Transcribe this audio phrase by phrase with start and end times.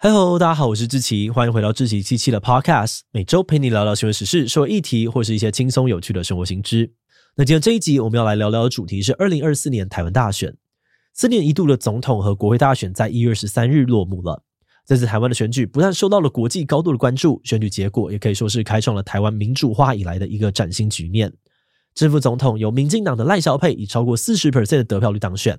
[0.00, 6.92] Hello，大家好，我是志奇，欢迎回到志奇七七的 Podcast，每周陪你聊聊新闻时事、社会议题，或是一些轻松有趣的生活新知。
[7.34, 10.54] 那今天这一集我们要来聊聊的主题是二零二四年台湾大选，
[11.14, 14.44] 四年一度的总统和国会大选在一月十三日落幕了。
[14.86, 21.32] 这次台湾的选举不但受到了国际高度的关注，选举结果也可以说是开创了台湾民主化以来的一个崭新局面。
[21.92, 25.58] 正副总统由民进党的赖萧配以超过四十 percent 的得票率当选。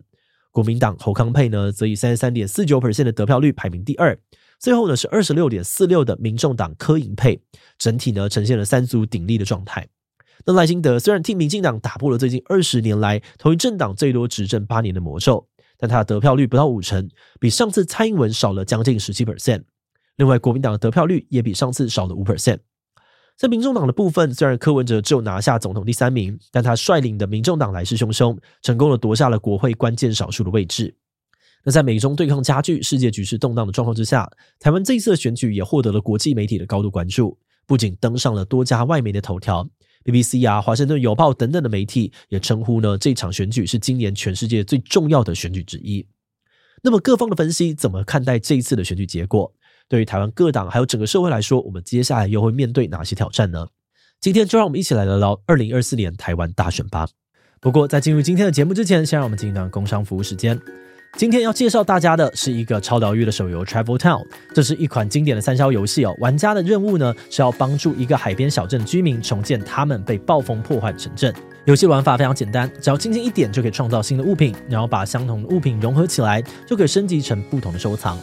[0.52, 4.18] 国民党侯康配呢，则以三十三点四九 percent 的得票率排名第二。
[4.60, 7.42] 最后呢是二十六点四六的民众党柯银配，
[7.78, 9.88] 整体呢呈现了三足鼎立的状态。
[10.46, 19.64] 那赖清德虽然替民进党打破了最近二十年来同一政党最多执政八年的魔咒，但他的得票率不到五成，比上次蔡英文少了将近十七 percent。
[20.18, 22.60] 另外，国民党的得票率也比上次少了五 percent。
[23.40, 30.94] 在民众党的部分，虽然柯文哲只有拿下总统第三名，但他率领的民众党来势汹汹，成功的夺下了国会关键少数的位置。
[31.64, 39.66] 那在美中对抗加剧、世界局势动荡的状况之下，台湾这一次的选举也获得了国际媒体的高度关注，不仅登上了多家外媒的头条
[40.04, 46.06] ，BBC 啊、华盛顿邮报等等的媒体也称呼呢这场选举是今年全世界最重要的选举之一。
[46.84, 49.54] 那么各方的分析怎么看待这一次的选举结果？
[49.90, 53.68] 对于台湾各党还有整个社会来说，我们接下来又会面对哪些挑战呢？
[54.22, 57.08] 今天就让我们一起来聊聊二零二四年台湾大选吧。
[57.60, 60.58] 不过在进入今天的节目之前，先让我们进一段工商服务时间。
[61.18, 64.24] 今天要介绍大家的是一个超疗愈的手游 Travel Town，
[64.54, 66.16] 这是一款经典的三消游戏哦。
[66.20, 71.34] 玩家的任务呢是要帮助一个海边小镇居民重建他们被暴风破坏的城镇。
[71.66, 78.16] 游戏玩法非常简单，只要轻轻一点就可以创造新的物品，然后把相同的物品融合起来，就可以升级成不同的收藏。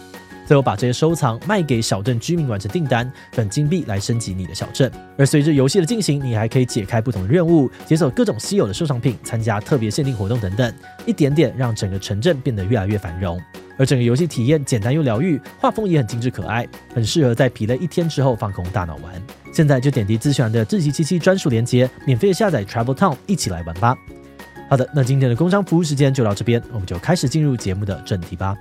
[0.46, 4.90] 最后把这些收藏卖给小镇居民完成订单，等金币来升级你的小镇。
[5.18, 10.72] 而随着游戏的进行，你还可以解开不同的任务，解锁各种稀有的收藏品，参加特别限定活动等等，
[11.04, 13.40] 一点点让整个城镇变得越来越繁荣。
[13.76, 19.22] 而整个游戏体验简单又疗愈，画风也很精致可爱，很适合在疲累一天之后放空大脑玩。
[19.52, 23.94] 现在就点击资讯栏的志祺七七专属链接，免费下载 Travel Town，一起来玩吧。
[24.70, 28.56] 好的，那今天的工商服务时间就到这边，我们就开始进入节目的正题吧。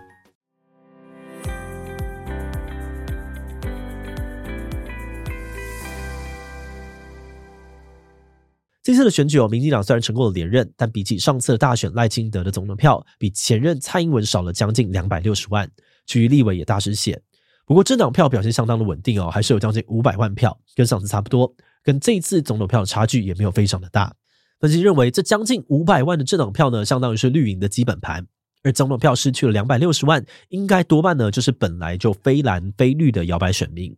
[8.85, 15.67] 这次的选举哦，民进党虽然成功了连任，但比起上次的大选，赖清德的总统票比前任蔡英文少了将近两百六十万，
[16.05, 17.19] 区域立委也大失血。
[17.65, 21.51] 不过政党票表现相当的稳定哦，还是有将近五百万票，跟上次差不多，
[21.83, 24.13] 跟这一次总统票的差距也没有非常的大。
[24.59, 28.23] 分析认为，这将近五百万的政党票呢，相当于是绿营的基本盘，
[28.61, 33.97] 而总统票失去了两百六十万，应该多半呢就是本来就非蓝非绿的摇摆选民。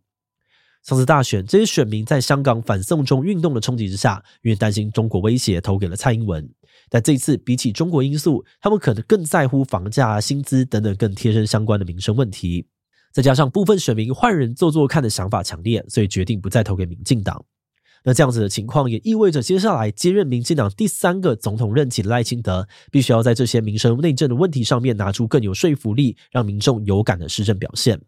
[0.88, 6.48] 上次大选，这些选民在香港反送中运动的冲击之下，因为担心中国威胁，投给了蔡英文。
[6.88, 12.66] 但这次比起中国因素，他们可能更在乎房价、薪资等等更贴身相关的民生问题。
[13.12, 17.44] 再加上部分选民换人做做看的想法强烈，所以决定不再投给民进党。
[18.02, 28.00] 那这样子的情况也意味着，接下来接任民进党第三个总统任期的赖清德，必须要在这些民生内政的问题上面拿出更有说服力、让民众有感的施政表现。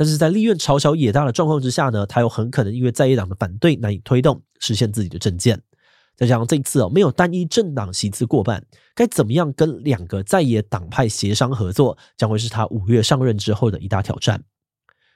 [0.00, 5.60] 但是在立院朝小野大的状况之下呢，他又很可能因为在野党的反对难以推动实现自己的政见。
[6.16, 14.42] 再加上这一次哦，没有单一政党席次过半，该怎么样跟两个在野党派协商合作，将会是他五月上任之后的一大挑战。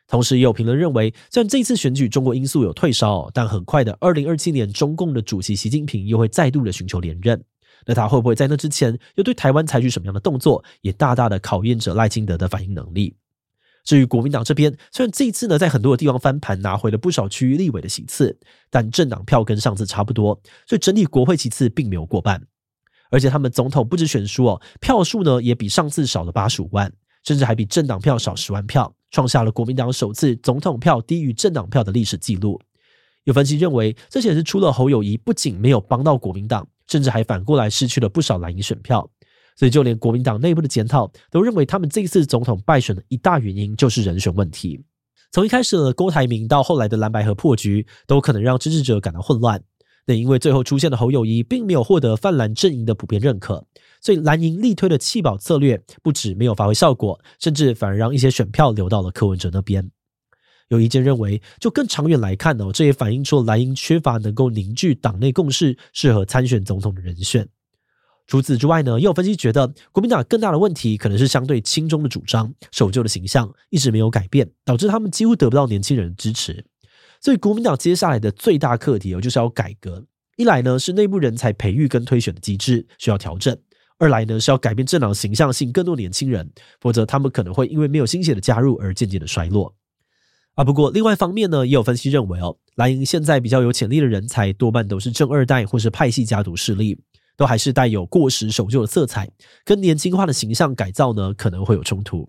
[0.06, 7.42] 同时，也有评论认为，虽然这次选举中国因素有退烧，但很快的二零二七年，中共的主席习近平又会再度的寻求连任。
[7.86, 13.16] 那他会不会在那之前又对台湾采取什么样的动作，也大大的考验着赖清德的反应能力。
[13.84, 18.38] 至于国民党这边，虽然这一次呢，在很多的地方翻盘，拿回了不少区域立委的席次，
[18.70, 22.42] 但政党票跟上次差不多，所以整体国会席次并没有过半。
[23.10, 26.90] 而且他们总统不止选输哦，票数呢也比上次少了八十五万，
[27.24, 32.58] 甚至还比政党票少十万票，创下了国民党首次总统票低于政党票的历史记录。
[33.24, 39.08] 有分析认为，这显示出了侯友宜不仅没有帮到国民党，甚至还反过来失去了不少蓝营选票。
[39.56, 44.84] 所以，就连国民党内部的检讨都认为，他们这一次总统败选的一大原因就是人选问题。
[45.30, 49.62] 从一开始的郭台铭到后来的蓝白合破局，都可能让支持者感到混乱。
[50.06, 53.64] 那因为最后出现的侯友谊并没有获得泛蓝阵营的普遍认可，
[54.02, 59.90] 所以蓝营力推的弃保策略不止没有发挥效果，甚至反而让一些选票流到了柯文哲那边。
[60.68, 67.48] 有意见认为，就更长远来看呢，这也反映出蓝营缺乏能够凝聚党内共识、适合参选总统的人选。
[68.26, 76.64] 除此之外呢，也有分析觉得，国民党更大的问题可能是相对亲中的主张、守旧的形象一直没有改变，导致他们几乎得不到年轻人的支持。
[77.20, 80.04] 所以，国民党接下来的最大课题哦，就是要改革。
[80.36, 83.54] 一来呢，是内部人才培育跟推选的机制需要调整；
[83.98, 86.50] 二来呢是要改变政党形象，吸引更多年轻人，
[86.80, 89.74] 否则他们可能会因为没有新血的加入而渐渐的衰落。
[90.54, 97.00] 啊，不过另外一方面呢，也有分析认为哦，蓝营现在比较有潜力的人才多半都是正二代或是派系家族势力，
[97.36, 99.30] 都还是带有过时守旧的色彩，
[99.64, 102.28] 跟年轻化的形象改造呢可能会有冲突。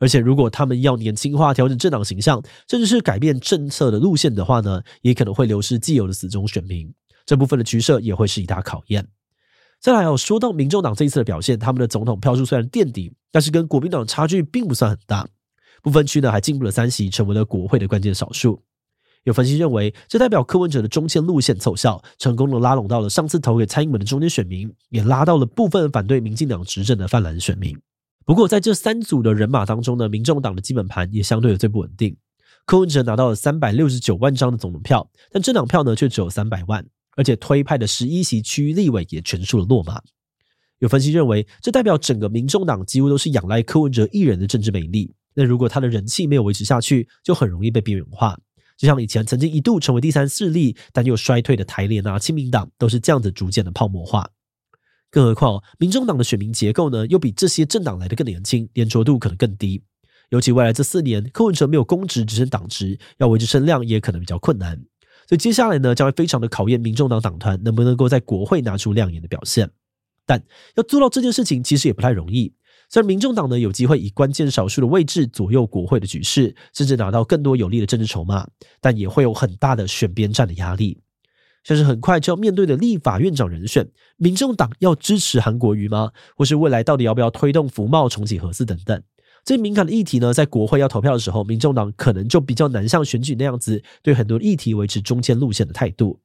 [0.00, 6.92] 而且如果他们要年轻化、调整政党形象，甚至是改变政策的路线的话呢，也可能会流失既有的死忠选民，
[7.24, 9.06] 这部分的取舍也会是一大考验。
[9.80, 15.28] 再来哦，说到民众党这一次的表现，他们的总统票数虽然垫底，但是跟国民党差距并不算很大。
[15.82, 18.62] 不分区呢还进步了三席，成为了国会的关键少数。
[19.24, 27.76] 有分析认为，这代表柯文哲的中间路线奏效，成功的拉拢到了上次投给蔡英文的中间选民，也拉到了部分反对民进党执政的泛蓝选民。
[28.26, 32.16] 不过，在这三组的人马当中呢，民众党的基本盘也相对的最不稳定。
[32.66, 36.84] 柯文哲拿到了三百六十九万张的总统票，但政党票呢却只有三百万，
[37.16, 40.00] 而且推派的十一席区域立委也全数的落马。
[40.80, 45.14] 有分析认为，这代表整个民众党几乎都是仰赖柯文哲一人的政治魅力。
[45.34, 48.38] 那如果他的人气没有维持下去，就很容易被边缘化。
[48.76, 54.28] 就像以前曾经一度成为第三势力，但又衰退的台联啊、亲民党，都是这样子逐渐的泡沫化。
[55.10, 59.84] 更何况，民众党的选民结构呢，又比这些政党来的更年轻，粘着度可能更低。
[60.30, 64.76] 尤其未来这四年，柯文哲没有公职，只剩党职，要维持声量也可能比较困难。
[65.28, 69.70] 所以接下来呢，将会非常的考验民众党党团能不能够在国会拿出亮眼的表现。
[70.26, 70.42] 但
[70.74, 72.52] 要做到这件事情，其实也不太容易。
[72.94, 78.46] 虽然民众党呢有机会以关键少数的位置左右国会的局势，甚至拿到更多有利的政治筹码，
[78.80, 81.00] 但也会有很大的选边站的压力。
[81.64, 83.84] 像是很快就要面对的立法院长人选，
[84.16, 86.12] 民众党要支持韩国瑜吗？
[86.36, 89.02] 或是未来到底要不要推动服贸重启核四等等？
[89.44, 96.20] 这些敏感的议题呢，在国会要投票的时候，民众党可能就比较难像选举那样子，对很多议题维持中间路线的态度。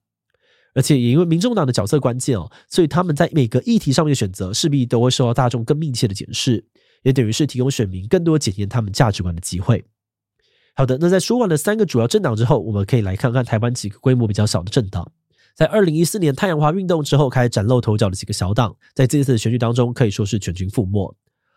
[0.74, 6.64] 而且也因为民众党的角色关键哦，所以他们在每个议题上面的选择势必都会受到大众更密切的检视，
[7.04, 9.84] 也等于是提供选民更多检验他们价值观的机会。
[10.76, 15.12] 好的，那在说完了三个主要政党之后，我们可以来看看台湾几个规模比较小的政党。
[15.56, 21.14] 在二零一四年太阳花运动之后开始崭露头角的几个小党，在这次选举当中可以说是全军覆没。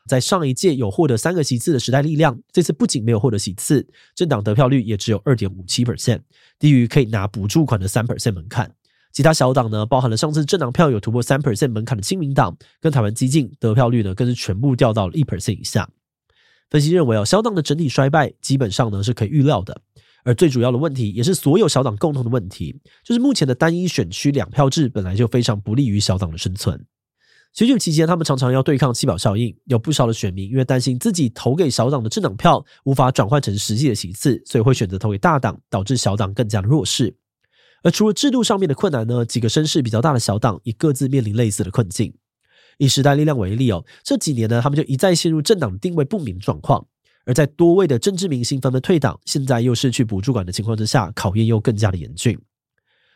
[0.08, 3.86] 在上一届有获得三个席次的时代力量，这次不仅没有获得席次，
[4.16, 6.22] 政党得票率也只有二点五七 percent，
[6.58, 8.74] 低于可以拿补助款的三 percent 门槛。
[9.12, 15.88] 其他小党呢，包含了上次政党票有突破三 percent 门槛的亲民党跟台湾基进，得票率呢更是全部掉到了一 percent 以下。
[16.70, 19.78] 分析认为哦，小党的整体衰败基本上呢是可以预料的，
[20.24, 22.74] 而最主要的问题也是所有小党共同的问题，
[23.04, 26.82] 就是目前的单一选区两票制本来就非常不利于小党的生存。
[27.52, 37.14] 选举期间，他们常常要对抗弃保效应，有不少的选民因为担心自己投给小党的政党票无法转换成实际的席次，所以会选择投给大党，导致小党更加的弱势。
[37.82, 42.14] 而除了制度上面的困难呢，几个声势比较大的小党也各自面临类似的困境。
[42.78, 46.86] 以时代力量为例哦，这几年呢，他们就一再陷入政党定位不明状况。
[47.24, 52.36] 而在多位的政治明星纷纷退党，现在又失去补助款的情况之下，考验又更加的严峻。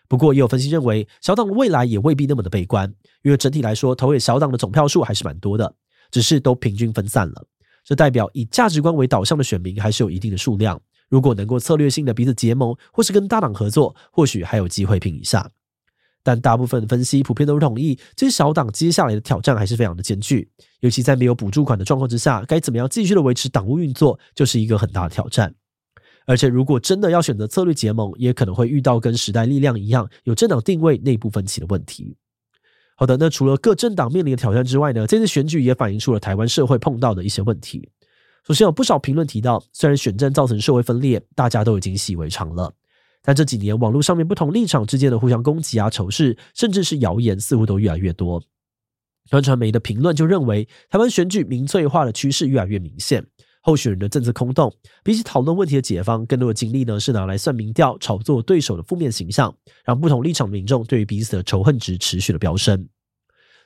[0.09, 2.93] 不过，也有分析认为，小党的未来也未必那么的悲观，
[3.23, 5.75] 因为整体来说，投给小党的总票数还是蛮多的，
[6.13, 7.45] 只是都平均分散了。
[7.85, 10.81] 这代表以价值观为导向的选民还是有一定的数量。
[11.09, 15.51] 如果能够策略性的彼此结盟，或是跟大党合作，或许还有机会拼一下。
[16.23, 20.49] 但大部分分析普遍都是同意，这些小党接下来的挑战还是非常的艰巨，
[20.81, 25.55] 尤其在没有补助款的状况之下，该怎么样继续的维持党务运作，就是一个很大的挑战。
[26.27, 32.17] 而且如果真的要选择策略结盟，也可能会遇到跟时代力量一样，有政党定位内部分歧的问题。
[32.97, 37.89] 好的，那除了各政党面临的挑战之外呢，这次选举也反映出了台湾社会碰到的一些问题。
[38.47, 42.73] 首先有不少评论提到，虽然选战造成社会分裂，大家都已经习以为常了，
[43.21, 48.41] 但这几年网络上面不同立场之间的互相攻击啊、仇视，甚至是谣言，似乎都越来越多。
[49.29, 53.27] 端传媒的评论就认为，台湾选举民粹化的趋势越来越明显，
[53.63, 54.73] 候选人的政治空洞，
[55.03, 59.53] 比起讨论问题的解方，更多的精力呢是拿来算民调、炒作对手的负面形象，
[59.85, 62.89] 让不同立场的民众对于彼此的仇恨值持续的飙升。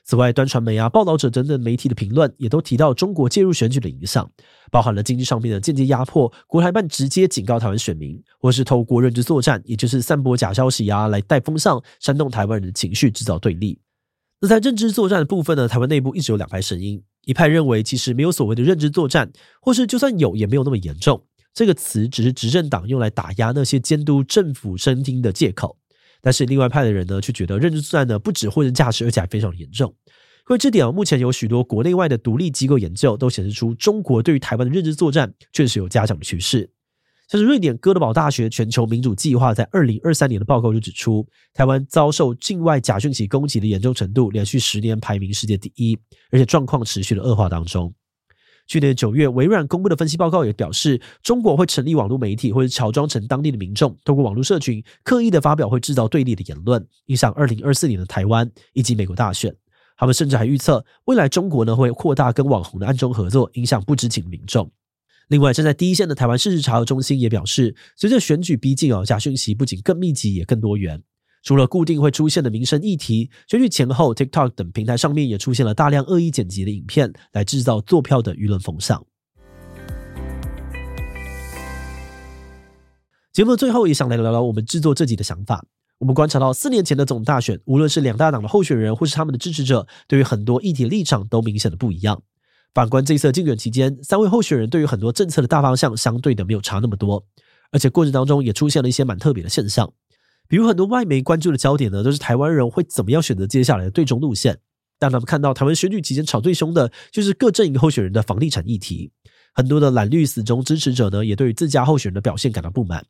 [0.03, 4.29] 此外，端传媒啊、报道者等等媒体的评论也都提到中国介入选举的影响，
[4.71, 13.79] 包含了经济上面的间接压迫、国台办直接警告台湾选民，或是透过认知作战，也就是散播假消息啊，来带风向、煽动台湾人的情绪，制造对立。
[14.41, 19.31] 那在认知作战的部分呢，台湾内部一直有两派声音，一派认为其实没有所谓的认知作战，
[19.61, 25.77] 或是就算有，也没有那么严重，这个词只是执政党用来打压那些监督政府声听的借口。
[26.21, 29.93] 但是另外派的人呢，却觉得认知作战呢不止货真价实，而且还非常严重。
[30.49, 36.69] 因为这点啊，目前有许多国内外的独立机构研究都显示出，中国对于台湾的认知作战确实有加强的趋势。
[37.29, 45.97] 像是瑞典哥德堡大学全球民主计划在二零二三年的报告就指出，台湾遭受境外假讯息攻击的严重程度连续十年排名世界第一，
[46.29, 47.93] 而且状况持续的恶化当中。
[48.71, 59.53] 去年九月，微软公布的分析报告也表示，中国会成立网络媒体，或者乔装成当地的民众，透过网络社群刻意的发表会制造对立的言论，影响二零二四年的台湾以及美国大选。
[59.97, 64.71] 他们甚至还预测，未来中国呢会扩大跟网红的暗中合作，影响不知情的民众。
[65.27, 71.03] 另外，站在第一线的台湾事实查核中心也表示，随着选举逼近哦，假讯息不仅更密集，也更多元。
[71.43, 79.05] 除了固定会出现的民生议题，选举前后，TikTok 等平台上面也出现了大量恶意剪辑的影片，来制造坐票的舆论风向。
[83.33, 85.65] 节目的最后，也想来聊聊我们制作这集的想法。
[85.99, 92.21] 我们观察到，四年前的总大选，无论是两大党的候选人，或是他们的支持者，对于很多议题立场都明显的不一样。
[92.73, 97.23] 反观这一次竞选期间，三位候选人对于很多政策的大方向，相对的没有差那么多，
[97.71, 99.91] 而且过程当中也出现了一些蛮特别的现象。
[100.51, 104.59] 比如很多外媒关注的焦点呢，都是台湾人会怎么样选择接下来的对中路线。
[104.99, 109.13] 但他们看到台湾选举期间吵最凶的，就是各阵营候选人的房地产议题。
[109.53, 113.05] 很多的蓝绿死忠支持者呢，也对于自家候选人的表现感到不满。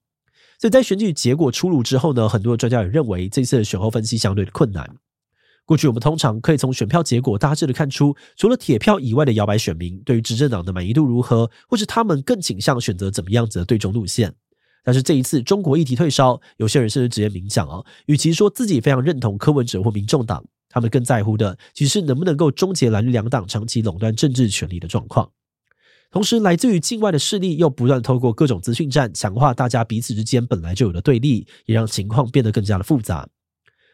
[0.59, 4.87] 所以在选举结果出炉之后呢，很多专家也认为这次的选后分析相对的困难。
[5.65, 14.31] 过去我们通常可以从选票结果大致的看出，除了铁票以外的摇摆选民对于执政党的满意度如何，或是他们更倾向选择怎么样子的对中路线。
[14.83, 25.29] 但是这一次中国议题退烧，有些人甚至直接明讲啊，与其说自己非常认同柯文哲或民众党，他们更在乎的其实是能不能够终结蓝绿两党长期垄断政治权力的状况。
[26.09, 33.27] 同时，来自于境外的势力又不断透过各种资讯战强化大家彼此之间本来就有的对立，也让情况变得更加的复杂。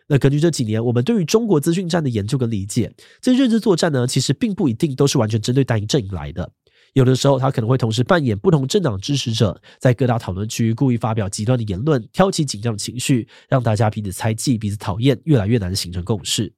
[0.08, 2.92] 那根据这几年我们对于中国资讯战的研究跟理解，
[3.22, 6.50] 这认知作战呢，其实并不一定都是完全针对单一阵营来的。
[6.94, 16.52] 有的时候，他可能会同时扮演不同政党支持者，在各大讨论区故意发表极端的言论，挑起紧张的情绪，让大家彼此猜忌、彼此讨厌，越来越难形成共识。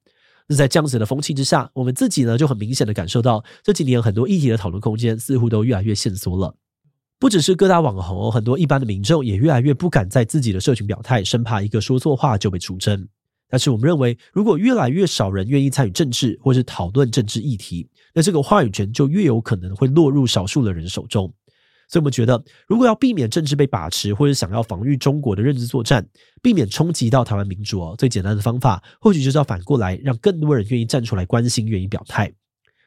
[0.47, 6.55] 那在这样子的风气之下，我们自己呢就很明显的感受到，这几年很多议题的讨论空间似乎都越来越限缩了。
[7.19, 13.07] 不只是各大网红，很多一般的民众也越来越不敢在自己的社群表态，生怕一个说错话就被出征。
[13.49, 21.33] 但是我们认为，如果越来越少人愿意参与政治或是讨论政治议题，那这个话语权就越有可能会落入少数的人手中，
[21.87, 26.07] 所以我们觉得，如果要避免政治被把持，或者想要防御中国的认知作战，
[26.41, 32.31] 避免冲击到台湾民主哦，最简单的方法，或许就是要反过来，让更多人愿意站出来关心，愿意表态。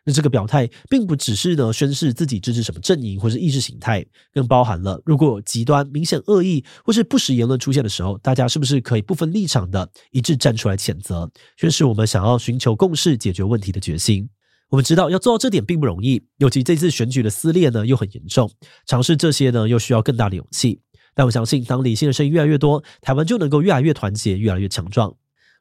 [0.04, 14.28] 那这个表态并不只是呢宣示自己支持什么阵营或是意识形态，更包含了如果有极端、明显恶意或是不实言论出现的时候，大家是不是可以不分立场的一致站出来谴责，宣示我们想要寻求共识、解决问题的决心。
[14.71, 18.50] 我们知道要做到这点并不容易，尤其这次选举的撕裂呢又很严重，
[18.87, 20.80] 尝试这些呢又需要更大的勇气。
[21.14, 25.14] 但我相信，当理性的声音越来越多，台湾就能够越来越团结，越来越强壮。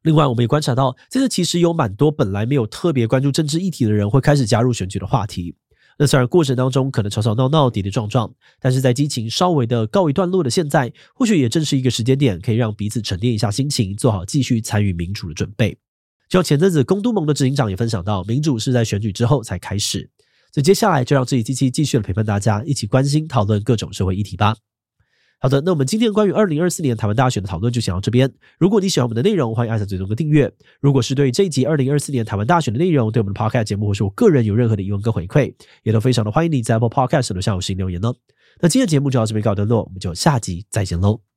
[0.04, 5.56] 另外，我们也观察到，这次其实有蛮多本来没有特别关注政治议题的人会开始加入选举的话题。
[6.00, 15.78] 那虽然过程当中可能吵吵闹闹、跌跌撞撞，但是在激情稍微的告一段落的现在，或许也正是一个时间点，可以让彼此沉淀一下心情，做好继续参与民主的准备。
[16.28, 20.10] 就像前阵子公都盟的执行长也分享到，民主是在选举之后才开始，
[20.52, 24.56] 所以接下来就让这一机器继续的陪伴大家，一起关心讨论各种社会议题吧。
[25.44, 28.32] 好的，那我们今天关于二零二四年台湾大选的讨论就讲到这边。
[28.60, 30.52] 如果你喜欢我们的内容，欢迎按下最终的订阅。
[30.80, 38.14] 如果是对这一集二零二四年台湾大选的内容，对我们的 Podcast 节目或是我个人有任何的疑问跟回馈，也都非常的欢迎你在 Apple Podcast 留下五星留言哦。
[38.60, 41.31] 那今天的节目就到这边告一段落，我们就下集再见喽。